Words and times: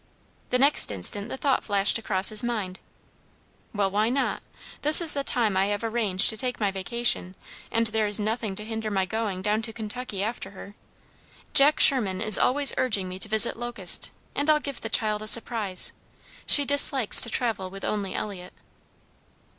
The 0.49 0.57
next 0.57 0.89
instant 0.91 1.29
the 1.29 1.37
thought 1.37 1.63
flashed 1.63 1.99
across 1.99 2.29
his 2.29 2.41
mind, 2.41 2.79
"Well, 3.71 3.91
why 3.91 4.09
not? 4.09 4.41
This 4.81 4.99
is 4.99 5.13
the 5.13 5.23
time 5.23 5.55
I 5.55 5.65
have 5.67 5.83
arranged 5.83 6.27
to 6.31 6.37
take 6.37 6.59
my 6.59 6.71
vacation, 6.71 7.35
and 7.71 7.85
there 7.85 8.07
is 8.07 8.19
nothing 8.19 8.55
to 8.55 8.65
hinder 8.65 8.89
my 8.89 9.05
going 9.05 9.43
down 9.43 9.61
to 9.61 9.71
Kentucky 9.71 10.23
after 10.23 10.49
her. 10.57 10.73
Jack 11.53 11.79
Sherman 11.79 12.19
is 12.19 12.39
always 12.39 12.73
urging 12.77 13.07
me 13.09 13.19
to 13.19 13.29
visit 13.29 13.55
Locust, 13.57 14.09
and 14.33 14.49
I'll 14.49 14.59
give 14.59 14.81
the 14.81 14.89
child 14.89 15.21
a 15.21 15.27
surprise. 15.27 15.93
She 16.47 16.65
dislikes 16.65 17.21
to 17.21 17.29
travel 17.29 17.69
with 17.69 17.85
only 17.85 18.15
Eliot." 18.15 18.53